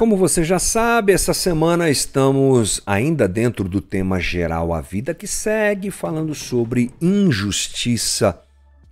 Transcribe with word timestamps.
Como 0.00 0.16
você 0.16 0.42
já 0.42 0.58
sabe, 0.58 1.12
essa 1.12 1.34
semana 1.34 1.90
estamos 1.90 2.80
ainda 2.86 3.28
dentro 3.28 3.68
do 3.68 3.82
tema 3.82 4.18
geral 4.18 4.72
A 4.72 4.80
Vida 4.80 5.12
que 5.12 5.26
segue, 5.26 5.90
falando 5.90 6.34
sobre 6.34 6.90
injustiça. 7.02 8.40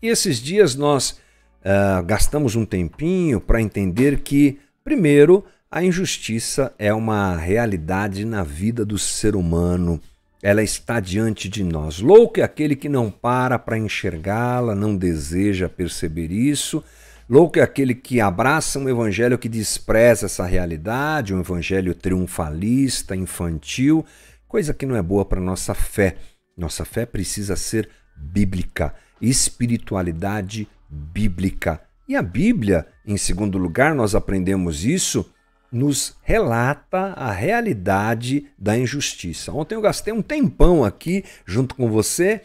E 0.02 0.08
esses 0.08 0.36
dias 0.36 0.74
nós 0.74 1.18
uh, 1.62 2.02
gastamos 2.04 2.56
um 2.56 2.66
tempinho 2.66 3.40
para 3.40 3.62
entender 3.62 4.18
que, 4.18 4.58
primeiro, 4.84 5.46
a 5.70 5.82
injustiça 5.82 6.74
é 6.78 6.92
uma 6.92 7.34
realidade 7.38 8.26
na 8.26 8.44
vida 8.44 8.84
do 8.84 8.98
ser 8.98 9.34
humano. 9.34 9.98
Ela 10.42 10.62
está 10.62 11.00
diante 11.00 11.48
de 11.48 11.64
nós. 11.64 12.00
Louco 12.00 12.38
é 12.38 12.42
aquele 12.42 12.76
que 12.76 12.86
não 12.86 13.10
para 13.10 13.58
para 13.58 13.78
enxergá-la, 13.78 14.74
não 14.74 14.94
deseja 14.94 15.70
perceber 15.70 16.30
isso 16.30 16.84
Louco 17.28 17.58
é 17.58 17.62
aquele 17.62 17.94
que 17.94 18.22
abraça 18.22 18.78
um 18.78 18.88
evangelho 18.88 19.36
que 19.36 19.50
despreza 19.50 20.24
essa 20.24 20.46
realidade, 20.46 21.34
um 21.34 21.40
evangelho 21.40 21.94
triunfalista, 21.94 23.14
infantil, 23.14 24.02
coisa 24.46 24.72
que 24.72 24.86
não 24.86 24.96
é 24.96 25.02
boa 25.02 25.26
para 25.26 25.38
nossa 25.38 25.74
fé. 25.74 26.16
Nossa 26.56 26.86
fé 26.86 27.04
precisa 27.04 27.54
ser 27.54 27.90
bíblica, 28.16 28.94
espiritualidade 29.20 30.66
bíblica. 30.88 31.82
E 32.08 32.16
a 32.16 32.22
Bíblia, 32.22 32.86
em 33.06 33.18
segundo 33.18 33.58
lugar, 33.58 33.94
nós 33.94 34.14
aprendemos 34.14 34.86
isso, 34.86 35.30
nos 35.70 36.16
relata 36.22 37.12
a 37.12 37.30
realidade 37.30 38.46
da 38.58 38.78
injustiça. 38.78 39.52
Ontem 39.52 39.74
eu 39.74 39.82
gastei 39.82 40.14
um 40.14 40.22
tempão 40.22 40.82
aqui 40.82 41.22
junto 41.44 41.74
com 41.74 41.90
você 41.90 42.40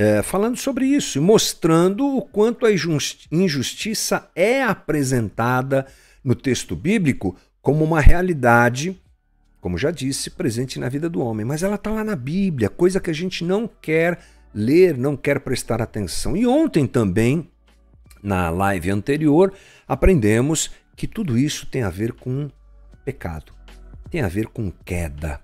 é, 0.00 0.22
falando 0.22 0.56
sobre 0.56 0.86
isso 0.86 1.18
e 1.18 1.20
mostrando 1.20 2.16
o 2.16 2.22
quanto 2.22 2.64
a 2.64 2.70
injustiça 2.72 4.30
é 4.34 4.62
apresentada 4.62 5.86
no 6.24 6.34
texto 6.34 6.74
bíblico 6.74 7.36
como 7.60 7.84
uma 7.84 8.00
realidade, 8.00 8.98
como 9.60 9.76
já 9.76 9.90
disse, 9.90 10.30
presente 10.30 10.80
na 10.80 10.88
vida 10.88 11.06
do 11.06 11.20
homem. 11.20 11.44
Mas 11.44 11.62
ela 11.62 11.74
está 11.74 11.90
lá 11.90 12.02
na 12.02 12.16
Bíblia, 12.16 12.70
coisa 12.70 12.98
que 12.98 13.10
a 13.10 13.14
gente 13.14 13.44
não 13.44 13.68
quer 13.68 14.18
ler, 14.54 14.96
não 14.96 15.18
quer 15.18 15.40
prestar 15.40 15.82
atenção. 15.82 16.34
E 16.34 16.46
ontem 16.46 16.86
também, 16.86 17.46
na 18.22 18.48
live 18.48 18.90
anterior, 18.90 19.52
aprendemos 19.86 20.70
que 20.96 21.06
tudo 21.06 21.36
isso 21.36 21.66
tem 21.66 21.82
a 21.82 21.90
ver 21.90 22.14
com 22.14 22.48
pecado, 23.04 23.52
tem 24.10 24.22
a 24.22 24.28
ver 24.28 24.46
com 24.46 24.72
queda, 24.82 25.42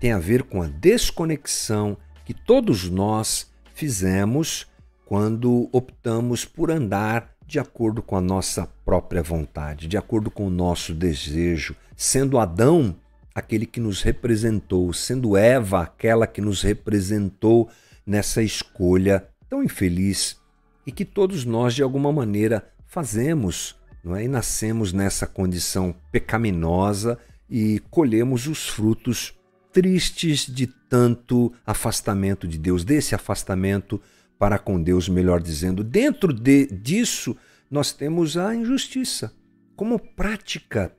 tem 0.00 0.12
a 0.12 0.20
ver 0.20 0.44
com 0.44 0.62
a 0.62 0.68
desconexão 0.68 1.96
que 2.24 2.32
todos 2.32 2.88
nós 2.88 3.48
fizemos 3.78 4.66
quando 5.06 5.68
optamos 5.70 6.44
por 6.44 6.68
andar 6.68 7.32
de 7.46 7.60
acordo 7.60 8.02
com 8.02 8.16
a 8.16 8.20
nossa 8.20 8.66
própria 8.84 9.22
vontade, 9.22 9.86
de 9.86 9.96
acordo 9.96 10.32
com 10.32 10.48
o 10.48 10.50
nosso 10.50 10.92
desejo, 10.92 11.76
sendo 11.96 12.38
Adão 12.38 12.96
aquele 13.32 13.64
que 13.64 13.78
nos 13.78 14.02
representou, 14.02 14.92
sendo 14.92 15.36
Eva 15.36 15.82
aquela 15.82 16.26
que 16.26 16.40
nos 16.40 16.60
representou 16.60 17.70
nessa 18.04 18.42
escolha 18.42 19.28
tão 19.48 19.62
infeliz 19.62 20.36
e 20.84 20.90
que 20.90 21.04
todos 21.04 21.44
nós 21.44 21.72
de 21.72 21.82
alguma 21.82 22.12
maneira 22.12 22.68
fazemos, 22.84 23.76
não 24.02 24.16
é? 24.16 24.24
E 24.24 24.28
nascemos 24.28 24.92
nessa 24.92 25.24
condição 25.24 25.94
pecaminosa 26.10 27.16
e 27.48 27.80
colhemos 27.90 28.48
os 28.48 28.68
frutos 28.68 29.37
tristes 29.78 30.44
de 30.44 30.66
tanto 30.66 31.52
afastamento 31.64 32.48
de 32.48 32.58
Deus, 32.58 32.82
desse 32.82 33.14
afastamento 33.14 34.02
para 34.36 34.58
com 34.58 34.82
Deus, 34.82 35.08
melhor 35.08 35.40
dizendo. 35.40 35.84
Dentro 35.84 36.32
de, 36.32 36.66
disso, 36.66 37.36
nós 37.70 37.92
temos 37.92 38.36
a 38.36 38.52
injustiça 38.52 39.32
como 39.76 39.96
prática, 39.96 40.92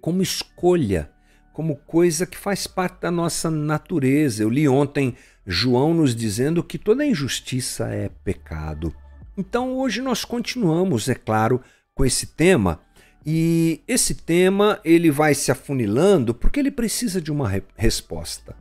como 0.00 0.22
escolha, 0.22 1.10
como 1.52 1.76
coisa 1.76 2.24
que 2.24 2.38
faz 2.38 2.66
parte 2.66 3.02
da 3.02 3.10
nossa 3.10 3.50
natureza. 3.50 4.42
Eu 4.42 4.48
li 4.48 4.66
ontem 4.66 5.14
João 5.46 5.92
nos 5.92 6.16
dizendo 6.16 6.64
que 6.64 6.78
toda 6.78 7.04
injustiça 7.04 7.90
é 7.90 8.08
pecado. 8.24 8.90
Então 9.36 9.74
hoje 9.76 10.00
nós 10.00 10.24
continuamos, 10.24 11.10
é 11.10 11.14
claro, 11.14 11.60
com 11.94 12.06
esse 12.06 12.28
tema 12.28 12.80
e 13.24 13.80
esse 13.86 14.14
tema 14.14 14.80
ele 14.84 15.10
vai 15.10 15.34
se 15.34 15.50
afunilando 15.50 16.34
porque 16.34 16.60
ele 16.60 16.70
precisa 16.70 17.20
de 17.20 17.30
uma 17.30 17.48
re 17.48 17.62
resposta. 17.76 18.56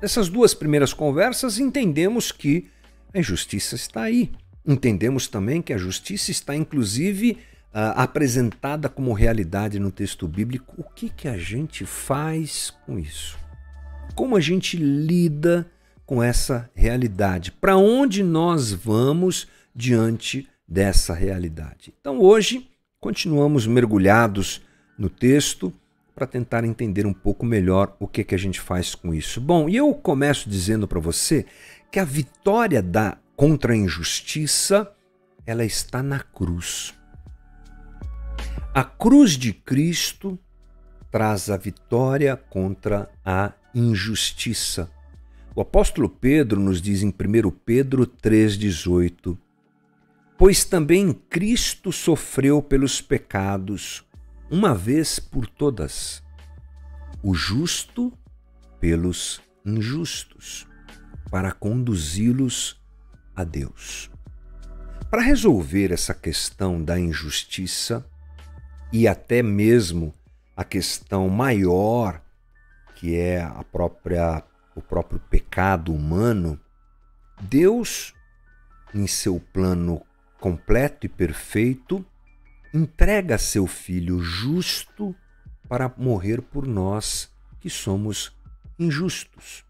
Nessas 0.00 0.28
duas 0.28 0.54
primeiras 0.54 0.92
conversas 0.92 1.58
entendemos 1.58 2.30
que 2.30 2.68
a 3.12 3.18
injustiça 3.18 3.74
está 3.74 4.02
aí. 4.02 4.30
Entendemos 4.64 5.26
também 5.26 5.62
que 5.62 5.72
a 5.72 5.78
justiça 5.78 6.30
está 6.30 6.54
inclusive 6.54 7.38
uh, 7.76 7.92
apresentada 7.96 8.88
como 8.88 9.12
realidade 9.12 9.78
no 9.78 9.90
texto 9.90 10.26
bíblico. 10.26 10.74
O 10.78 10.84
que, 10.84 11.08
que 11.08 11.28
a 11.28 11.38
gente 11.38 11.84
faz 11.84 12.72
com 12.84 12.98
isso? 12.98 13.38
Como 14.14 14.36
a 14.36 14.40
gente 14.40 14.76
lida 14.76 15.70
com 16.04 16.22
essa 16.22 16.70
realidade? 16.74 17.52
Para 17.52 17.76
onde 17.76 18.22
nós 18.22 18.72
vamos 18.72 19.46
diante 19.74 20.48
dessa 20.66 21.14
realidade? 21.14 21.92
Então 22.00 22.20
hoje 22.20 22.68
continuamos 23.00 23.66
mergulhados 23.66 24.62
no 24.98 25.08
texto 25.08 25.72
para 26.14 26.26
tentar 26.26 26.64
entender 26.64 27.06
um 27.06 27.12
pouco 27.12 27.44
melhor 27.44 27.94
o 28.00 28.08
que, 28.08 28.24
que 28.24 28.34
a 28.34 28.38
gente 28.38 28.60
faz 28.60 28.94
com 28.94 29.12
isso. 29.12 29.40
Bom, 29.40 29.68
e 29.68 29.76
eu 29.76 29.92
começo 29.94 30.48
dizendo 30.48 30.88
para 30.88 30.98
você 30.98 31.44
que 31.90 32.00
a 32.00 32.04
vitória 32.04 32.82
da 32.82 33.18
contra 33.36 33.74
a 33.74 33.76
injustiça 33.76 34.90
ela 35.46 35.64
está 35.64 36.02
na 36.02 36.20
cruz. 36.20 36.94
A 38.74 38.82
cruz 38.82 39.32
de 39.32 39.52
Cristo 39.52 40.38
traz 41.10 41.50
a 41.50 41.56
vitória 41.56 42.36
contra 42.36 43.10
a 43.24 43.52
injustiça. 43.74 44.90
O 45.54 45.60
apóstolo 45.60 46.08
Pedro 46.08 46.60
nos 46.60 46.82
diz 46.82 47.02
em 47.02 47.08
1 47.08 47.50
Pedro 47.64 48.06
3,18: 48.06 49.38
Pois 50.38 50.64
também 50.64 51.12
Cristo 51.12 51.90
sofreu 51.90 52.60
pelos 52.62 53.00
pecados, 53.00 54.04
uma 54.50 54.74
vez 54.74 55.18
por 55.18 55.46
todas, 55.46 56.22
o 57.22 57.34
justo 57.34 58.12
pelos 58.78 59.40
injustos, 59.64 60.66
para 61.30 61.52
conduzi-los 61.52 62.78
a 63.34 63.44
Deus. 63.44 64.10
Para 65.10 65.22
resolver 65.22 65.90
essa 65.90 66.12
questão 66.12 66.84
da 66.84 67.00
injustiça 67.00 68.06
e 68.92 69.08
até 69.08 69.42
mesmo 69.42 70.14
a 70.54 70.64
questão 70.64 71.28
maior, 71.30 72.20
que 72.94 73.16
é 73.16 73.42
a 73.42 73.64
própria 73.64 74.44
o 74.74 74.82
próprio 74.82 75.18
pecado 75.18 75.92
humano, 75.94 76.60
Deus, 77.40 78.12
em 78.94 79.06
seu 79.06 79.40
plano 79.40 80.02
completo 80.40 81.06
e 81.06 81.08
perfeito, 81.08 82.04
entrega 82.72 83.38
seu 83.38 83.66
Filho 83.66 84.20
justo 84.20 85.14
para 85.68 85.92
morrer 85.96 86.40
por 86.40 86.66
nós 86.66 87.30
que 87.60 87.70
somos 87.70 88.32
injustos. 88.78 89.64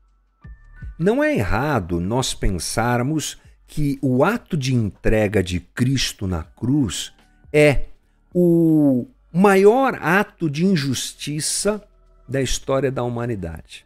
Não 0.99 1.23
é 1.23 1.35
errado 1.35 2.01
nós 2.01 2.35
pensarmos 2.35 3.39
que 3.67 3.99
o 4.01 4.25
ato 4.25 4.57
de 4.57 4.75
entrega 4.75 5.43
de 5.43 5.61
Cristo 5.61 6.27
na 6.27 6.43
cruz 6.43 7.13
é 7.53 7.87
o 8.35 9.07
maior 9.33 9.99
ato 10.01 10.49
de 10.49 10.65
injustiça 10.65 11.83
da 12.29 12.41
história 12.41 12.91
da 12.91 13.03
humanidade. 13.03 13.85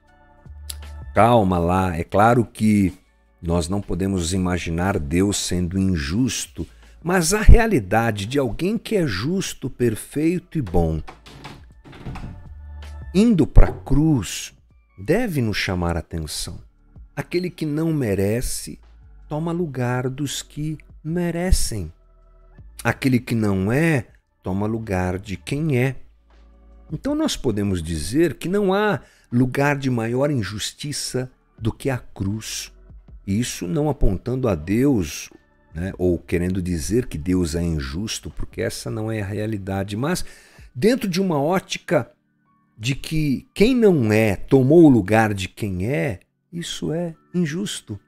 Calma 1.15 1.59
lá, 1.59 1.97
é 1.97 2.05
claro 2.05 2.45
que 2.45 2.95
nós 3.43 3.69
não 3.69 3.81
podemos 3.81 4.33
imaginar 4.33 4.99
Deus 4.99 5.39
sendo 5.39 5.79
injusto, 5.79 6.67
mas 7.03 7.33
a 7.33 7.41
realidade 7.41 8.27
de 8.27 8.39
alguém 8.39 8.77
que 8.77 8.97
é 8.97 9.07
justo, 9.07 9.71
perfeito 9.71 10.59
e 10.59 10.63
bom, 10.63 11.03
indo 13.15 13.47
para 13.47 13.69
a 13.69 13.73
cruz, 13.73 14.53
deve 14.99 15.41
nos 15.41 15.57
chamar 15.57 15.97
a 15.97 16.01
atenção. 16.01 16.61
Aquele 17.17 17.51
que 17.51 17.65
não 17.65 17.93
merece 17.93 18.79
toma 19.29 19.53
lugar 19.53 20.09
dos 20.09 20.43
que 20.43 20.77
merecem. 21.03 21.93
Aquele 22.85 23.19
que 23.19 23.35
não 23.35 23.73
é 23.73 24.07
toma 24.43 24.67
lugar 24.67 25.19
de 25.19 25.37
quem 25.37 25.79
é. 25.79 25.97
Então 26.93 27.15
nós 27.15 27.37
podemos 27.37 27.83
dizer 27.83 28.35
que 28.35 28.49
não 28.49 28.75
há 28.75 29.01
lugar 29.31 29.77
de 29.77 29.91
maior 29.91 30.31
injustiça 30.31 31.31
do 31.59 31.73
que 31.73 31.89
a 31.89 31.99
cruz. 31.99 32.73
Isso 33.31 33.69
não 33.69 33.89
apontando 33.89 34.49
a 34.49 34.57
Deus, 34.57 35.31
né, 35.73 35.93
ou 35.97 36.19
querendo 36.19 36.61
dizer 36.61 37.07
que 37.07 37.17
Deus 37.17 37.55
é 37.55 37.63
injusto, 37.63 38.29
porque 38.31 38.61
essa 38.61 38.91
não 38.91 39.11
é 39.11 39.23
a 39.23 39.27
realidade, 39.27 39.97
mas 39.97 40.25
dentro 40.75 41.09
de 41.09 41.21
uma 41.21 41.41
ótica 41.41 42.11
de 42.77 42.95
que 42.95 43.47
quem 43.55 43.77
não 43.77 44.13
é 44.13 44.35
tomou 44.35 44.85
o 44.85 44.89
lugar 44.89 45.33
de 45.33 45.49
quem 45.49 45.87
é, 45.87 46.21
isso 46.53 46.93
é 46.93 47.15
injusto. 47.33 48.01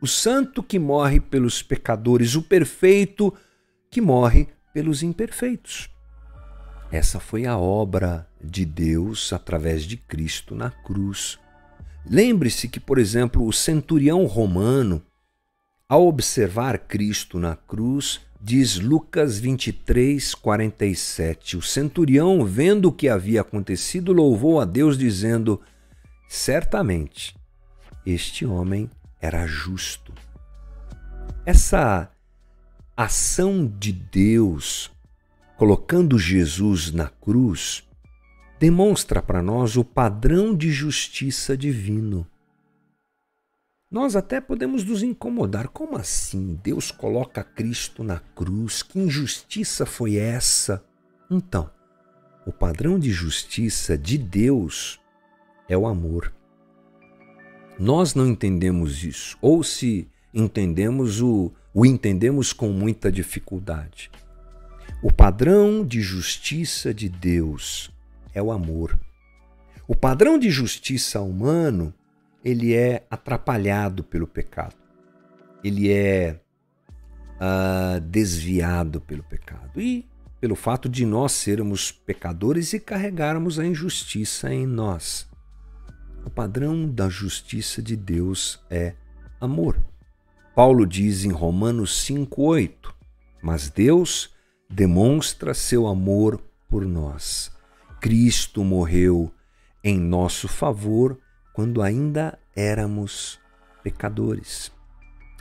O 0.00 0.06
santo 0.06 0.62
que 0.62 0.78
morre 0.78 1.20
pelos 1.20 1.62
pecadores, 1.62 2.34
o 2.34 2.42
perfeito 2.42 3.34
que 3.90 4.00
morre 4.00 4.48
pelos 4.72 5.02
imperfeitos. 5.02 5.90
Essa 6.90 7.20
foi 7.20 7.44
a 7.44 7.58
obra 7.58 8.26
de 8.42 8.64
Deus 8.64 9.32
através 9.32 9.82
de 9.82 9.96
Cristo 9.96 10.54
na 10.54 10.70
cruz. 10.70 11.38
Lembre-se 12.08 12.68
que, 12.68 12.78
por 12.78 12.98
exemplo, 12.98 13.46
o 13.46 13.52
centurião 13.52 14.26
romano, 14.26 15.02
ao 15.88 16.06
observar 16.06 16.78
Cristo 16.78 17.38
na 17.38 17.56
cruz, 17.56 18.20
diz 18.40 18.78
Lucas 18.78 19.38
23, 19.38 20.34
47. 20.34 21.56
O 21.56 21.62
centurião, 21.62 22.44
vendo 22.44 22.88
o 22.88 22.92
que 22.92 23.08
havia 23.08 23.40
acontecido, 23.40 24.12
louvou 24.12 24.60
a 24.60 24.66
Deus, 24.66 24.98
dizendo: 24.98 25.60
Certamente, 26.28 27.34
este 28.04 28.44
homem 28.44 28.90
era 29.20 29.46
justo. 29.46 30.12
Essa 31.46 32.10
ação 32.96 33.66
de 33.66 33.92
Deus 33.92 34.90
colocando 35.56 36.18
Jesus 36.18 36.92
na 36.92 37.08
cruz 37.08 37.84
demonstra 38.58 39.22
para 39.22 39.42
nós 39.42 39.76
o 39.76 39.84
padrão 39.84 40.54
de 40.54 40.70
justiça 40.70 41.56
divino. 41.56 42.26
Nós 43.90 44.16
até 44.16 44.40
podemos 44.40 44.82
nos 44.82 45.02
incomodar. 45.02 45.68
Como 45.68 45.96
assim? 45.96 46.58
Deus 46.62 46.90
coloca 46.90 47.44
Cristo 47.44 48.02
na 48.02 48.18
cruz? 48.18 48.82
Que 48.82 48.98
injustiça 48.98 49.86
foi 49.86 50.16
essa? 50.16 50.84
Então, 51.30 51.70
o 52.44 52.52
padrão 52.52 52.98
de 52.98 53.12
justiça 53.12 53.96
de 53.96 54.18
Deus 54.18 55.00
é 55.68 55.78
o 55.78 55.86
amor. 55.86 56.32
Nós 57.78 58.14
não 58.14 58.26
entendemos 58.26 59.04
isso, 59.04 59.38
ou 59.40 59.62
se 59.62 60.08
entendemos, 60.32 61.20
o, 61.20 61.52
o 61.72 61.86
entendemos 61.86 62.52
com 62.52 62.70
muita 62.70 63.10
dificuldade. 63.10 64.10
O 65.02 65.12
padrão 65.12 65.84
de 65.84 66.00
justiça 66.00 66.92
de 66.92 67.08
Deus 67.08 67.93
é 68.34 68.42
o 68.42 68.50
amor. 68.50 68.98
O 69.86 69.94
padrão 69.94 70.38
de 70.38 70.50
justiça 70.50 71.20
humano, 71.20 71.92
ele 72.44 72.74
é 72.74 73.06
atrapalhado 73.10 74.02
pelo 74.02 74.26
pecado. 74.26 74.76
Ele 75.62 75.90
é 75.90 76.40
uh, 77.36 78.00
desviado 78.00 79.00
pelo 79.00 79.22
pecado. 79.22 79.80
E 79.80 80.06
pelo 80.40 80.54
fato 80.54 80.88
de 80.88 81.06
nós 81.06 81.32
sermos 81.32 81.90
pecadores 81.90 82.72
e 82.72 82.80
carregarmos 82.80 83.58
a 83.58 83.66
injustiça 83.66 84.52
em 84.52 84.66
nós. 84.66 85.26
O 86.24 86.30
padrão 86.30 86.86
da 86.86 87.08
justiça 87.08 87.82
de 87.82 87.96
Deus 87.96 88.60
é 88.70 88.94
amor. 89.40 89.78
Paulo 90.54 90.86
diz 90.86 91.24
em 91.24 91.30
Romanos 91.30 92.04
5,8: 92.06 92.92
Mas 93.42 93.68
Deus 93.68 94.34
demonstra 94.68 95.54
seu 95.54 95.86
amor 95.86 96.40
por 96.68 96.84
nós. 96.86 97.53
Cristo 98.04 98.62
morreu 98.62 99.32
em 99.82 99.98
nosso 99.98 100.46
favor 100.46 101.18
quando 101.54 101.80
ainda 101.80 102.38
éramos 102.54 103.40
pecadores. 103.82 104.70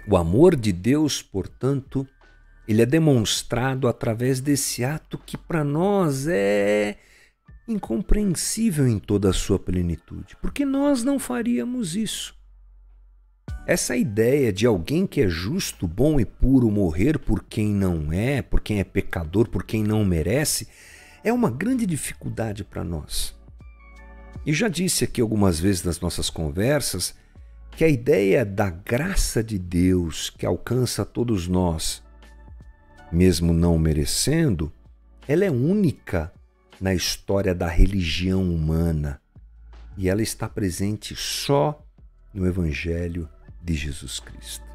O 0.08 0.16
amor 0.16 0.56
de 0.56 0.72
Deus, 0.72 1.22
portanto, 1.22 2.08
ele 2.66 2.82
é 2.82 2.86
demonstrado 2.86 3.86
através 3.86 4.40
desse 4.40 4.82
ato 4.82 5.18
que 5.18 5.36
para 5.36 5.62
nós 5.62 6.26
é 6.26 6.96
incompreensível 7.68 8.88
em 8.88 8.98
toda 8.98 9.32
a 9.32 9.34
sua 9.34 9.60
plenitude, 9.60 10.38
porque 10.42 10.64
nós 10.64 11.04
não 11.04 11.20
faríamos 11.20 11.98
isso. 11.98 12.34
Essa 13.68 13.98
ideia 13.98 14.54
de 14.54 14.66
alguém 14.66 15.06
que 15.06 15.20
é 15.20 15.28
justo, 15.28 15.86
bom 15.86 16.18
e 16.18 16.24
puro 16.24 16.72
morrer 16.72 17.20
por 17.20 17.44
quem 17.44 17.74
não 17.74 18.14
é, 18.14 18.42
por 18.42 18.62
quem 18.62 18.80
é 18.80 18.86
pecador, 18.86 19.50
por 19.50 19.66
quem 19.66 19.84
não 19.84 20.06
merece, 20.06 20.70
é 21.24 21.32
uma 21.32 21.50
grande 21.50 21.86
dificuldade 21.86 22.64
para 22.64 22.84
nós. 22.84 23.36
E 24.46 24.54
já 24.54 24.68
disse 24.68 25.06
aqui 25.06 25.22
algumas 25.22 25.60
vezes 25.60 25.84
nas 25.84 26.00
nossas 26.00 26.30
conversas 26.30 27.16
que 27.72 27.84
a 27.84 27.90
ideia 27.90 28.46
da 28.46 28.70
graça 28.70 29.44
de 29.44 29.58
Deus 29.58 30.30
que 30.30 30.46
alcança 30.46 31.06
todos 31.06 31.48
nós, 31.48 32.04
mesmo 33.12 33.54
não 33.54 33.80
merecendo, 33.80 34.72
ela 35.28 35.46
é 35.46 35.52
única 35.52 36.32
na 36.80 36.94
história 36.94 37.56
da 37.56 37.68
religião 37.68 38.44
humana 38.44 39.22
e 39.98 40.10
ela 40.10 40.22
está 40.22 40.50
presente 40.50 41.16
só 41.16 41.82
no 42.34 42.46
Evangelho 42.46 43.30
de 43.62 43.74
Jesus 43.74 44.20
Cristo. 44.20 44.66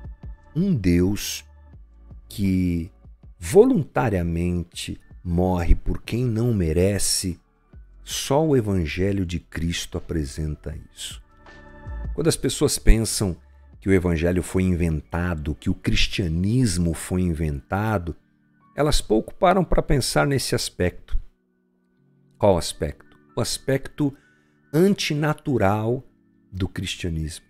Um 0.57 0.75
Deus 0.75 1.45
que 2.29 2.91
voluntariamente 3.39 4.99
morre 5.29 5.75
por 5.75 6.01
quem 6.01 6.25
não 6.25 6.55
merece, 6.55 7.39
só 8.03 8.45
o 8.45 8.57
Evangelho 8.57 9.27
de 9.27 9.39
Cristo 9.39 9.99
apresenta 9.99 10.75
isso. 10.91 11.23
Quando 12.15 12.29
as 12.29 12.37
pessoas 12.37 12.79
pensam 12.79 13.37
que 13.79 13.91
o 13.91 13.93
Evangelho 13.93 14.43
foi 14.43 14.63
inventado, 14.63 15.55
que 15.55 15.69
o 15.69 15.75
cristianismo 15.75 16.95
foi 16.95 17.21
inventado, 17.21 18.17
elas 18.75 19.03
pouco 19.03 19.35
param 19.35 19.63
para 19.63 19.83
pensar 19.83 20.27
nesse 20.27 20.55
aspecto. 20.55 21.19
Qual 22.39 22.57
aspecto? 22.57 23.19
O 23.37 23.41
aspecto 23.43 24.17
antinatural 24.73 26.03
do 26.51 26.67
cristianismo 26.67 27.48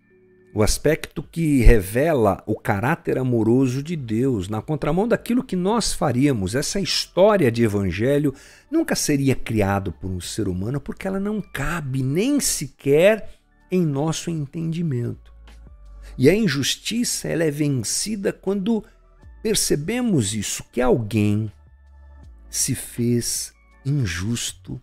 o 0.55 0.63
aspecto 0.63 1.23
que 1.23 1.61
revela 1.61 2.43
o 2.47 2.55
caráter 2.55 3.19
amoroso 3.19 3.83
de 3.83 3.95
Deus, 3.95 4.49
na 4.49 4.63
contramão 4.63 5.07
daquilo 5.07 5.45
que 5.45 5.55
nós 5.55 5.93
faríamos. 5.93 6.55
Essa 6.55 6.81
história 6.81 7.51
de 7.51 7.63
evangelho 7.63 8.35
nunca 8.71 8.97
seria 8.97 9.35
criada 9.35 9.93
por 9.93 10.11
um 10.11 10.21
ser 10.21 10.49
humano 10.49 10.81
porque 10.81 11.07
ela 11.07 11.21
não 11.21 11.41
cabe 11.41 12.03
nem 12.03 12.41
sequer 12.41 13.31
em 13.71 13.85
nosso 13.85 14.31
entendimento. 14.31 15.33
E 16.17 16.29
a 16.29 16.35
injustiça 16.35 17.29
ela 17.29 17.45
é 17.45 17.51
vencida 17.51 18.33
quando 18.33 18.85
percebemos 19.43 20.35
isso, 20.35 20.65
que 20.73 20.81
alguém 20.81 21.53
se 22.51 22.75
fez 22.75 23.53
injusto 23.85 24.81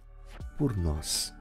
por 0.57 0.77
nós. 0.77 1.34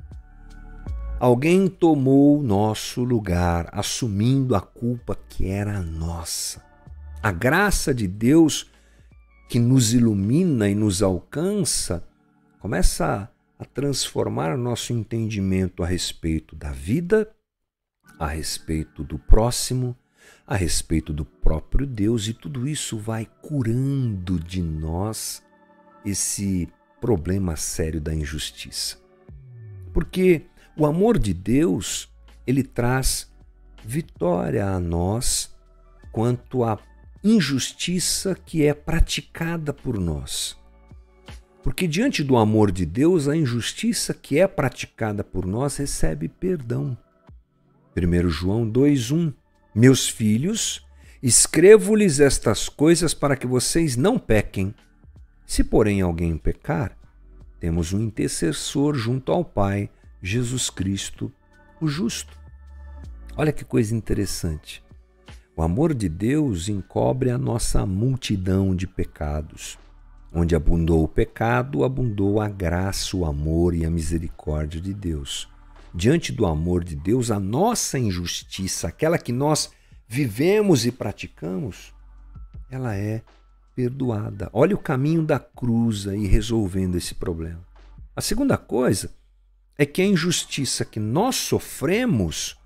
Alguém 1.21 1.69
tomou 1.69 2.43
nosso 2.43 3.05
lugar, 3.05 3.69
assumindo 3.73 4.55
a 4.55 4.61
culpa 4.61 5.17
que 5.29 5.47
era 5.47 5.81
nossa. 5.81 6.63
A 7.23 7.31
graça 7.31 7.95
de 7.95 8.07
Deus 8.07 8.71
que 9.49 9.59
nos 9.59 9.95
ilumina 9.95 10.69
e 10.69 10.75
nos 10.75 11.03
alcança 11.03 12.07
começa 12.59 13.31
a 13.59 13.65
transformar 13.65 14.57
nosso 14.59 14.93
entendimento 14.93 15.83
a 15.83 15.87
respeito 15.87 16.57
da 16.57 16.73
vida, 16.73 17.31
a 18.19 18.27
respeito 18.27 19.05
do 19.05 19.19
próximo, 19.19 19.97
a 20.47 20.57
respeito 20.57 21.13
do 21.13 21.25
próprio 21.25 21.87
Deus, 21.87 22.27
e 22.27 22.35
tudo 22.35 22.67
isso 22.67 22.99
vai 22.99 23.29
curando 23.41 24.39
de 24.39 24.61
nós 24.61 25.43
esse 26.05 26.69
problema 27.01 27.57
sério 27.57 28.01
da 28.01 28.15
injustiça. 28.15 28.99
Porque 29.93 30.47
o 30.77 30.87
amor 30.87 31.19
de 31.19 31.33
Deus, 31.33 32.09
ele 32.47 32.63
traz 32.63 33.33
vitória 33.85 34.67
a 34.67 34.81
nós 34.81 35.55
quanto 36.11 36.65
à 36.65 36.79
injustiça 37.23 38.35
que 38.35 38.65
é 38.65 38.75
praticada 38.75 39.73
por 39.73 39.99
nós. 39.99 40.57
Porque 41.63 41.89
diante 41.89 42.23
do 42.23 42.37
amor 42.37 42.71
de 42.71 42.85
Deus, 42.85 43.27
a 43.27 43.37
injustiça 43.37 44.13
que 44.13 44.39
é 44.39 44.47
praticada 44.47 45.25
por 45.25 45.47
nós 45.47 45.77
recebe 45.77 46.29
perdão. 46.29 46.97
1 47.97 48.29
João 48.29 48.71
2:1 48.71 49.33
Meus 49.75 50.09
filhos, 50.09 50.87
escrevo-lhes 51.23 52.21
estas 52.21 52.69
coisas 52.69 53.15
para 53.15 53.37
que 53.37 53.47
vocês 53.47 53.97
não 53.97 54.19
pequem. 54.19 54.75
Se 55.47 55.65
porém 55.65 56.01
alguém 56.01 56.37
pecar, 56.37 56.97
temos 57.59 57.93
um 57.93 58.01
intercessor 58.01 58.95
junto 58.95 59.33
ao 59.33 59.45
Pai, 59.45 59.91
Jesus 60.27 60.71
Cristo, 60.71 61.31
o 61.79 61.87
justo. 61.87 62.35
Olha 63.37 63.53
que 63.53 63.63
coisa 63.63 63.95
interessante. 63.95 64.83
O 65.55 65.61
amor 65.61 65.93
de 65.93 66.09
Deus 66.09 66.67
encobre 66.67 67.29
a 67.29 67.37
nossa 67.37 67.85
multidão 67.85 68.75
de 68.75 68.87
pecados. 68.87 69.79
Onde 70.33 70.57
abundou 70.57 71.05
o 71.05 71.09
pecado, 71.09 71.85
abundou 71.85 72.41
a 72.41 72.49
graça, 72.49 73.15
o 73.15 73.27
amor 73.27 73.75
e 73.75 73.85
a 73.85 73.91
misericórdia 73.91 74.81
de 74.81 74.95
Deus. 74.95 75.47
Diante 75.95 76.33
do 76.33 76.47
amor 76.47 76.83
de 76.85 76.97
Deus, 76.97 77.31
a 77.31 77.39
nossa 77.39 77.99
injustiça, 77.99 78.89
aquela 78.89 79.19
que 79.19 79.31
nós 79.31 79.73
vivemos 80.09 80.87
e 80.87 80.91
praticamos, 80.91 81.93
ela 82.71 82.97
é 82.97 83.23
perdoada. 83.77 84.49
Olha 84.55 84.75
o 84.75 84.83
caminho 84.83 85.23
da 85.23 85.39
cruz 85.39 86.09
aí 86.09 86.27
resolvendo 86.27 86.97
esse 86.97 87.15
problema. 87.15 87.61
A 88.17 88.23
segunda 88.23 88.57
coisa 88.57 89.11
é 89.77 89.85
que 89.85 90.01
a 90.01 90.07
injustiça 90.07 90.85
que 90.85 91.01
nós 91.01 91.37
sofremos, 91.37 92.57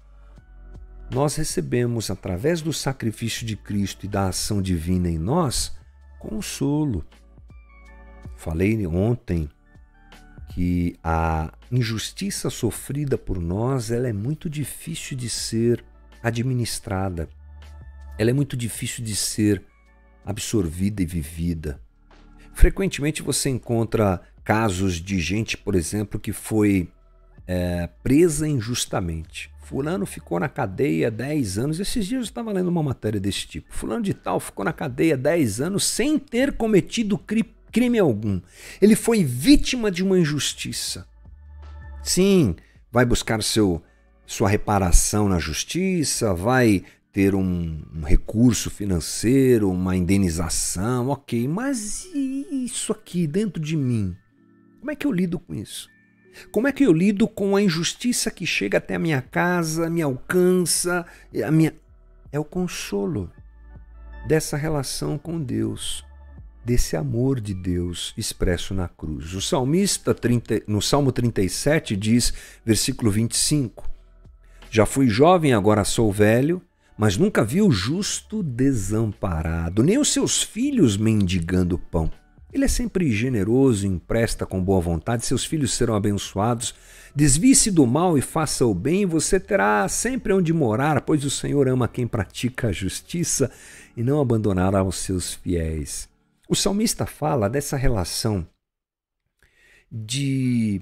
nós 1.11 1.37
recebemos 1.37 2.11
através 2.11 2.61
do 2.61 2.73
sacrifício 2.73 3.47
de 3.47 3.57
Cristo 3.57 4.05
e 4.05 4.09
da 4.09 4.29
ação 4.29 4.61
divina 4.61 5.09
em 5.09 5.19
nós 5.19 5.77
consolo. 6.19 7.05
Falei 8.37 8.87
ontem 8.87 9.49
que 10.55 10.97
a 11.03 11.53
injustiça 11.71 12.51
sofrida 12.51 13.17
por 13.17 13.41
nós 13.41 13.91
ela 13.91 14.09
é 14.09 14.13
muito 14.13 14.51
difícil 14.51 15.17
de 15.17 15.31
ser 15.31 15.85
administrada. 16.23 17.29
Ela 18.19 18.31
é 18.31 18.33
muito 18.33 18.57
difícil 18.57 19.05
de 19.05 19.15
ser 19.17 19.65
absorvida 20.25 21.03
e 21.03 21.07
vivida. 21.07 21.81
Frequentemente 22.53 23.23
você 23.23 23.49
encontra 23.49 24.21
casos 24.45 24.95
de 24.95 25.21
gente, 25.21 25.57
por 25.57 25.75
exemplo, 25.75 26.19
que 26.19 26.33
foi 26.33 26.91
é, 27.49 27.89
presa 28.03 28.47
injustamente. 28.47 29.51
Fulano 29.59 30.05
ficou 30.07 30.39
na 30.39 30.49
cadeia 30.49 31.11
10 31.11 31.59
anos. 31.59 31.81
Esses 31.81 32.07
dias 32.07 32.21
eu 32.21 32.25
estava 32.25 32.53
lendo 32.53 32.69
uma 32.69 32.83
matéria 32.83 33.19
desse 33.19 33.47
tipo. 33.47 33.75
Fulano 33.75 34.03
de 34.03 34.13
tal 34.15 34.39
ficou 34.39 34.65
na 34.65 34.73
cadeia 34.73 35.17
10 35.17 35.63
anos 35.63 35.85
sem 35.85 36.19
ter 36.19 36.53
cometido 36.53 37.19
crime 37.73 37.99
algum. 37.99 38.41
Ele 38.81 38.95
foi 38.95 39.25
vítima 39.25 39.91
de 39.91 40.05
uma 40.05 40.19
injustiça. 40.19 41.07
Sim, 42.03 42.55
vai 42.91 43.05
buscar 43.05 43.43
seu, 43.43 43.83
sua 44.27 44.49
reparação 44.49 45.29
na 45.29 45.39
justiça, 45.39 46.33
vai 46.33 46.85
ter 47.13 47.35
um, 47.35 47.83
um, 47.95 48.03
recurso 48.03 48.71
financeiro, 48.71 49.71
uma 49.71 49.97
indenização, 49.97 51.09
ok, 51.09 51.49
mas 51.49 52.07
isso 52.15 52.93
aqui 52.93 53.27
dentro 53.27 53.61
de 53.61 53.77
mim? 53.77 54.17
Como 54.79 54.91
é 54.91 54.97
que 54.97 55.07
eu 55.07 55.13
lido 55.13 55.39
com 55.39 55.55
isso? 55.55 55.91
Como 56.51 56.67
é 56.67 56.73
que 56.73 56.85
eu 56.85 56.93
lido 56.93 57.27
com 57.27 57.57
a 57.57 57.63
injustiça 57.63 58.31
que 58.31 58.47
chega 58.47 58.79
até 58.79 58.95
a 58.95 58.99
minha 58.99 59.23
casa, 59.23 59.89
me 59.91 60.03
alcança, 60.03 61.07
a 61.45 61.51
minha 61.51 61.75
é 62.33 62.39
o 62.39 62.45
consolo 62.45 63.31
dessa 64.27 64.57
relação 64.57 65.17
com 65.17 65.41
Deus, 65.41 66.05
desse 66.65 66.97
amor 66.97 67.41
de 67.41 67.55
Deus 67.55 68.13
expresso 68.17 68.75
na 68.75 68.89
cruz. 68.89 69.33
O 69.33 69.41
salmista 69.41 70.15
30, 70.15 70.63
no 70.67 70.83
Salmo 70.83 71.11
37 71.11 71.97
diz, 71.97 72.33
versículo 72.65 73.11
25: 73.11 73.89
Já 74.71 74.85
fui 74.85 75.09
jovem, 75.09 75.55
agora 75.55 75.85
sou 75.85 76.13
velho, 76.13 76.61
mas 76.97 77.17
nunca 77.17 77.45
vi 77.45 77.63
o 77.63 77.71
justo 77.71 78.43
desamparado, 78.43 79.83
nem 79.83 79.99
os 79.99 80.13
seus 80.13 80.43
filhos 80.43 80.97
mendigando 80.97 81.79
pão. 81.79 82.11
Ele 82.53 82.65
é 82.65 82.69
sempre 82.69 83.13
generoso, 83.13 83.87
empresta 83.87 84.47
com 84.47 84.63
boa 84.63 84.81
vontade, 84.81 85.27
seus 85.27 85.45
filhos 85.45 85.75
serão 85.75 85.95
abençoados. 85.95 86.75
Desvie-se 87.15 87.71
do 87.71 87.87
mal 87.87 88.17
e 88.17 88.23
faça 88.23 88.65
o 88.65 88.75
bem, 88.75 89.05
você 89.05 89.39
terá 89.39 89.87
sempre 89.89 90.33
onde 90.33 90.53
morar, 90.53 91.03
pois 91.03 91.25
o 91.25 91.31
Senhor 91.31 91.69
ama 91.69 91.87
quem 91.87 92.07
pratica 92.07 92.69
a 92.69 92.73
justiça 92.73 93.51
e 93.97 94.03
não 94.03 94.21
abandonará 94.21 94.83
os 94.83 94.97
seus 94.97 95.35
fiéis. 95.35 96.09
O 96.49 96.55
salmista 96.55 97.05
fala 97.05 97.51
dessa 97.51 97.77
relação 97.77 98.47
de 99.91 100.81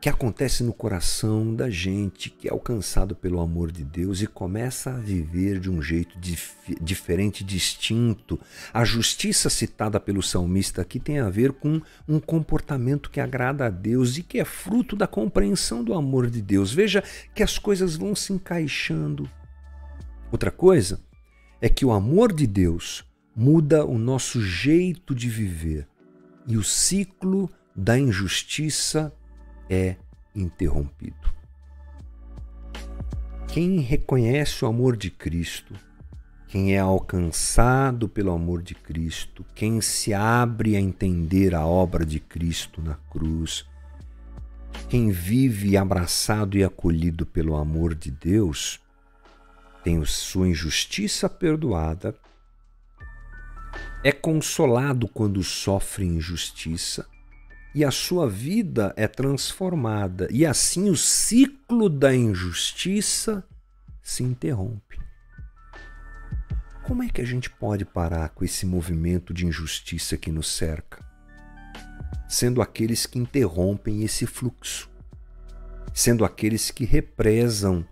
que 0.00 0.08
acontece 0.08 0.62
no 0.62 0.72
coração 0.72 1.54
da 1.54 1.70
gente 1.70 2.28
que 2.30 2.48
é 2.48 2.50
alcançado 2.50 3.14
pelo 3.14 3.40
amor 3.40 3.72
de 3.72 3.82
Deus 3.82 4.20
e 4.20 4.26
começa 4.26 4.90
a 4.90 4.98
viver 4.98 5.58
de 5.58 5.70
um 5.70 5.80
jeito 5.80 6.18
dif 6.18 6.54
diferente, 6.80 7.42
distinto. 7.42 8.38
A 8.72 8.84
justiça 8.84 9.48
citada 9.48 9.98
pelo 9.98 10.22
salmista 10.22 10.82
aqui 10.82 11.00
tem 11.00 11.18
a 11.18 11.30
ver 11.30 11.52
com 11.52 11.80
um 12.06 12.20
comportamento 12.20 13.10
que 13.10 13.20
agrada 13.20 13.66
a 13.66 13.70
Deus 13.70 14.18
e 14.18 14.22
que 14.22 14.38
é 14.38 14.44
fruto 14.44 14.94
da 14.94 15.06
compreensão 15.06 15.82
do 15.82 15.94
amor 15.94 16.28
de 16.28 16.42
Deus. 16.42 16.72
Veja 16.72 17.02
que 17.34 17.42
as 17.42 17.58
coisas 17.58 17.96
vão 17.96 18.14
se 18.14 18.32
encaixando. 18.32 19.28
Outra 20.30 20.50
coisa 20.50 21.00
é 21.60 21.68
que 21.68 21.84
o 21.84 21.92
amor 21.92 22.32
de 22.32 22.46
Deus 22.46 23.04
muda 23.34 23.84
o 23.84 23.98
nosso 23.98 24.40
jeito 24.42 25.14
de 25.14 25.28
viver 25.28 25.86
e 26.46 26.56
o 26.56 26.62
ciclo 26.62 27.50
da 27.74 27.98
injustiça 27.98 29.12
é 29.68 29.96
interrompido. 30.34 31.34
Quem 33.48 33.80
reconhece 33.80 34.64
o 34.64 34.68
amor 34.68 34.96
de 34.96 35.10
Cristo, 35.10 35.74
quem 36.48 36.74
é 36.74 36.78
alcançado 36.78 38.08
pelo 38.08 38.32
amor 38.32 38.62
de 38.62 38.74
Cristo, 38.74 39.44
quem 39.54 39.80
se 39.80 40.12
abre 40.12 40.76
a 40.76 40.80
entender 40.80 41.54
a 41.54 41.66
obra 41.66 42.04
de 42.04 42.20
Cristo 42.20 42.82
na 42.82 42.94
cruz, 43.10 43.66
quem 44.88 45.10
vive 45.10 45.76
abraçado 45.76 46.56
e 46.56 46.62
acolhido 46.62 47.24
pelo 47.24 47.56
amor 47.56 47.94
de 47.94 48.10
Deus, 48.10 48.78
tem 49.82 50.04
sua 50.04 50.48
injustiça 50.48 51.28
perdoada, 51.28 52.14
é 54.04 54.12
consolado 54.12 55.08
quando 55.08 55.42
sofre 55.42 56.04
injustiça 56.04 57.06
e 57.76 57.84
a 57.84 57.90
sua 57.90 58.26
vida 58.26 58.94
é 58.96 59.06
transformada, 59.06 60.26
e 60.30 60.46
assim 60.46 60.88
o 60.88 60.96
ciclo 60.96 61.90
da 61.90 62.16
injustiça 62.16 63.44
se 64.00 64.22
interrompe. 64.22 64.98
Como 66.86 67.02
é 67.02 67.10
que 67.10 67.20
a 67.20 67.24
gente 67.26 67.50
pode 67.50 67.84
parar 67.84 68.30
com 68.30 68.46
esse 68.46 68.64
movimento 68.64 69.34
de 69.34 69.44
injustiça 69.44 70.16
que 70.16 70.32
nos 70.32 70.48
cerca? 70.48 71.04
Sendo 72.26 72.62
aqueles 72.62 73.04
que 73.04 73.18
interrompem 73.18 74.02
esse 74.04 74.24
fluxo, 74.24 74.88
sendo 75.92 76.24
aqueles 76.24 76.70
que 76.70 76.86
represam 76.86 77.86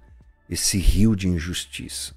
esse 0.48 0.78
rio 0.78 1.14
de 1.14 1.28
injustiça, 1.28 2.14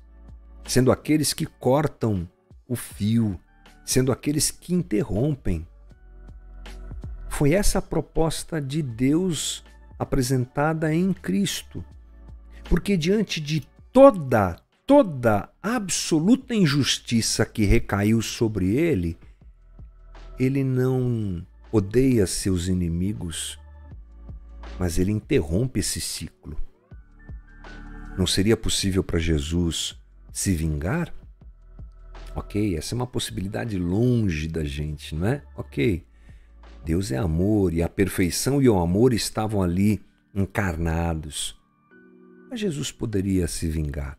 sendo 0.65 0.89
aqueles 0.89 1.33
que 1.33 1.45
cortam 1.45 2.29
o 2.65 2.77
fio, 2.77 3.37
sendo 3.85 4.09
aqueles 4.09 4.51
que 4.51 4.73
interrompem 4.73 5.67
foi 7.37 7.53
essa 7.53 7.77
a 7.77 7.83
proposta 7.83 8.59
de 8.59 8.81
Deus 8.81 9.63
apresentada 9.99 10.91
em 10.91 11.13
Cristo. 11.13 11.85
Porque 12.63 12.97
diante 12.97 13.39
de 13.39 13.61
toda, 13.93 14.55
toda 14.87 15.47
absoluta 15.61 16.55
injustiça 16.55 17.45
que 17.45 17.63
recaiu 17.63 18.23
sobre 18.23 18.75
ele, 18.75 19.15
ele 20.39 20.63
não 20.63 21.45
odeia 21.71 22.25
seus 22.25 22.67
inimigos, 22.67 23.59
mas 24.79 24.97
ele 24.97 25.11
interrompe 25.11 25.79
esse 25.79 26.01
ciclo. 26.01 26.57
Não 28.17 28.25
seria 28.25 28.57
possível 28.57 29.03
para 29.03 29.19
Jesus 29.19 29.95
se 30.33 30.55
vingar? 30.55 31.13
Ok, 32.35 32.75
essa 32.75 32.95
é 32.95 32.95
uma 32.95 33.05
possibilidade 33.05 33.77
longe 33.77 34.47
da 34.47 34.63
gente, 34.63 35.13
não 35.13 35.27
é? 35.27 35.43
Ok. 35.55 36.03
Deus 36.87 37.11
é 37.11 37.17
amor 37.17 37.73
e 37.73 37.83
a 37.83 37.89
perfeição 37.89 38.61
e 38.61 38.69
o 38.69 38.79
amor 38.79 39.11
estavam 39.11 39.61
ali 39.61 39.99
encarnados. 40.33 41.61
Mas 42.49 42.61
Jesus 42.61 42.93
poderia 42.93 43.45
se 43.45 43.67
vingar. 43.67 44.17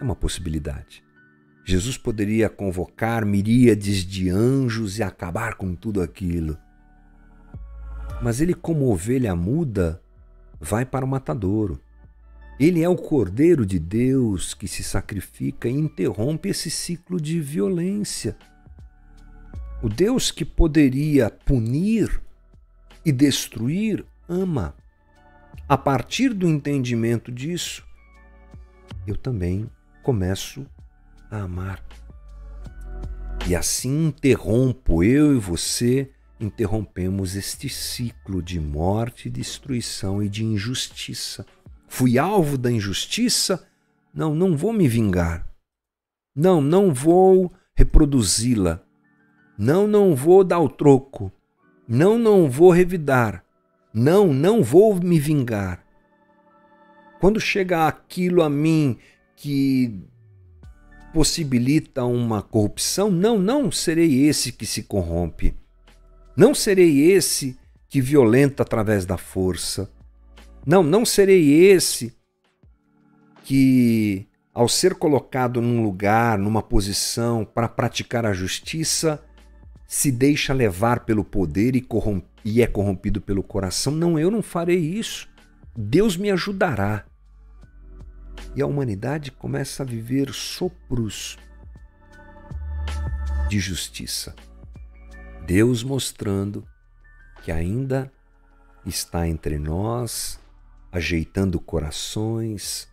É 0.00 0.02
uma 0.02 0.16
possibilidade. 0.16 1.04
Jesus 1.64 1.96
poderia 1.96 2.48
convocar 2.48 3.24
miríades 3.24 4.04
de 4.04 4.28
anjos 4.28 4.98
e 4.98 5.04
acabar 5.04 5.54
com 5.54 5.72
tudo 5.72 6.02
aquilo. 6.02 6.58
Mas 8.20 8.40
ele, 8.40 8.54
como 8.54 8.90
ovelha 8.90 9.36
muda, 9.36 10.02
vai 10.60 10.84
para 10.84 11.04
o 11.04 11.08
matadouro. 11.08 11.80
Ele 12.58 12.82
é 12.82 12.88
o 12.88 12.96
Cordeiro 12.96 13.64
de 13.64 13.78
Deus 13.78 14.52
que 14.52 14.66
se 14.66 14.82
sacrifica 14.82 15.68
e 15.68 15.72
interrompe 15.72 16.48
esse 16.48 16.68
ciclo 16.68 17.20
de 17.20 17.38
violência. 17.38 18.36
O 19.82 19.88
Deus 19.88 20.30
que 20.30 20.44
poderia 20.44 21.28
punir 21.28 22.22
e 23.04 23.10
destruir 23.10 24.06
ama. 24.28 24.76
A 25.68 25.76
partir 25.76 26.32
do 26.32 26.48
entendimento 26.48 27.32
disso, 27.32 27.84
eu 29.06 29.16
também 29.16 29.68
começo 30.02 30.64
a 31.28 31.42
amar. 31.42 31.84
E 33.48 33.56
assim 33.56 34.06
interrompo 34.06 35.02
eu 35.02 35.34
e 35.34 35.40
você 35.40 36.08
interrompemos 36.38 37.34
este 37.34 37.68
ciclo 37.68 38.40
de 38.40 38.60
morte, 38.60 39.28
destruição 39.28 40.22
e 40.22 40.28
de 40.28 40.44
injustiça. 40.44 41.44
Fui 41.88 42.18
alvo 42.18 42.56
da 42.56 42.70
injustiça? 42.70 43.66
Não, 44.14 44.32
não 44.32 44.56
vou 44.56 44.72
me 44.72 44.86
vingar. 44.86 45.44
Não, 46.36 46.60
não 46.60 46.94
vou 46.94 47.52
reproduzi-la. 47.74 48.80
Não, 49.64 49.86
não 49.86 50.12
vou 50.12 50.42
dar 50.42 50.58
o 50.58 50.68
troco. 50.68 51.30
Não, 51.86 52.18
não 52.18 52.50
vou 52.50 52.72
revidar. 52.72 53.44
Não, 53.94 54.34
não 54.34 54.60
vou 54.60 54.92
me 54.96 55.20
vingar. 55.20 55.86
Quando 57.20 57.38
chega 57.38 57.86
aquilo 57.86 58.42
a 58.42 58.50
mim 58.50 58.98
que 59.36 60.02
possibilita 61.14 62.04
uma 62.04 62.42
corrupção, 62.42 63.08
não, 63.08 63.38
não 63.38 63.70
serei 63.70 64.26
esse 64.26 64.50
que 64.50 64.66
se 64.66 64.82
corrompe. 64.82 65.54
Não 66.36 66.56
serei 66.56 67.12
esse 67.12 67.56
que 67.88 68.00
violenta 68.00 68.64
através 68.64 69.06
da 69.06 69.16
força. 69.16 69.88
Não, 70.66 70.82
não 70.82 71.04
serei 71.04 71.70
esse 71.70 72.12
que, 73.44 74.26
ao 74.52 74.68
ser 74.68 74.96
colocado 74.96 75.62
num 75.62 75.84
lugar, 75.84 76.36
numa 76.36 76.64
posição 76.64 77.44
para 77.44 77.68
praticar 77.68 78.26
a 78.26 78.32
justiça, 78.32 79.22
se 79.92 80.10
deixa 80.10 80.54
levar 80.54 81.00
pelo 81.00 81.22
poder 81.22 81.76
e 81.76 81.86
e 82.42 82.62
é 82.62 82.66
corrompido 82.66 83.20
pelo 83.20 83.42
coração. 83.42 83.92
Não, 83.92 84.18
eu 84.18 84.30
não 84.30 84.40
farei 84.40 84.78
isso. 84.78 85.28
Deus 85.76 86.16
me 86.16 86.30
ajudará. 86.30 87.04
E 88.56 88.62
a 88.62 88.66
humanidade 88.66 89.30
começa 89.30 89.82
a 89.82 89.86
viver 89.86 90.32
sopros 90.32 91.36
de 93.50 93.60
justiça. 93.60 94.34
Deus 95.46 95.84
mostrando 95.84 96.66
que 97.42 97.52
ainda 97.52 98.10
está 98.86 99.28
entre 99.28 99.58
nós, 99.58 100.40
ajeitando 100.90 101.60
corações, 101.60 102.88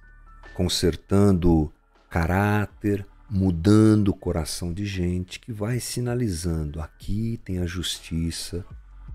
consertando 0.53 1.71
caráter, 2.09 3.07
mudando 3.29 4.09
o 4.09 4.15
coração 4.15 4.73
de 4.73 4.85
gente 4.85 5.39
que 5.39 5.51
vai 5.51 5.79
sinalizando: 5.79 6.81
aqui 6.81 7.39
tem 7.43 7.59
a 7.59 7.65
justiça 7.65 8.65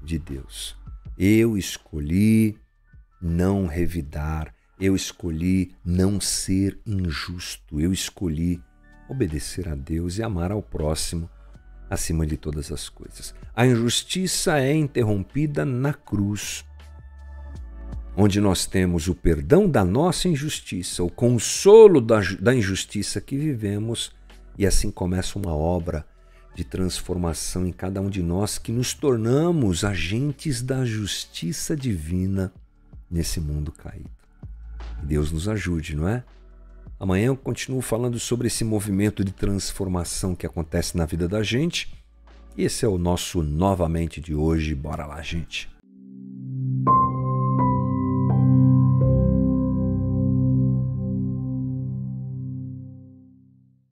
de 0.03 0.19
Deus. 0.19 0.77
Eu 1.19 1.57
escolhi 1.57 2.59
não 3.21 3.67
revidar, 3.67 4.55
eu 4.79 4.95
escolhi 4.95 5.75
não 5.85 6.21
ser 6.21 6.79
injusto, 6.87 7.81
eu 7.81 7.93
escolhi 7.93 8.61
obedecer 9.09 9.69
a 9.69 9.75
Deus 9.75 10.19
e 10.19 10.23
amar 10.23 10.51
ao 10.51 10.63
próximo 10.63 11.29
acima 11.89 12.27
de 12.27 12.37
todas 12.37 12.73
as 12.73 12.89
coisas. 12.89 13.35
A 13.55 13.67
injustiça 13.67 14.59
é 14.59 14.75
interrompida 14.75 15.65
na 15.65 15.93
cruz, 15.93 16.65
onde 18.17 18.41
nós 18.41 18.67
temos 18.67 19.09
o 19.09 19.15
perdão 19.15 19.69
da 19.69 19.85
nossa 19.85 20.29
injustiça, 20.29 21.03
o 21.03 21.11
consolo 21.11 22.01
da, 22.01 22.21
da 22.41 22.55
injustiça 22.55 23.21
que 23.21 23.37
vivemos, 23.37 24.13
e 24.57 24.67
assim 24.67 24.91
começa 24.91 25.39
uma 25.39 25.55
obra 25.55 26.07
de 26.55 26.63
transformação 26.63 27.67
em 27.67 27.73
cada 27.73 28.01
um 28.01 28.09
de 28.09 28.23
nós 28.23 28.59
que 28.59 28.71
nos 28.71 28.95
tornamos 28.95 29.85
agentes 29.85 30.63
da 30.63 30.85
justiça 30.85 31.77
divina 31.77 32.53
nesse 33.11 33.41
mundo 33.41 33.73
caído. 33.73 34.11
Que 35.01 35.07
Deus 35.07 35.33
nos 35.33 35.49
ajude, 35.49 35.97
não 35.97 36.09
é? 36.09 36.23
Amanhã 36.99 37.27
eu 37.27 37.37
continuo 37.37 37.81
falando 37.81 38.21
sobre 38.21 38.47
esse 38.47 38.63
movimento 38.63 39.25
de 39.25 39.33
transformação 39.33 40.37
que 40.37 40.47
acontece 40.47 40.97
na 40.97 41.05
vida 41.05 41.29
da 41.29 41.43
gente. 41.43 41.93
E 42.57 42.63
esse 42.63 42.85
é 42.85 42.89
o 42.89 42.97
nosso 42.97 43.43
novamente 43.43 44.21
de 44.21 44.33
hoje. 44.33 44.77
Bora 44.77 45.05
lá, 45.05 45.21
gente. 45.21 45.74